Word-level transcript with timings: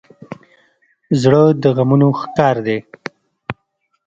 زړه 1.21 1.41
د 1.61 1.63
غمونو 1.75 2.07
ښکار 2.19 2.55
دی. 2.65 2.77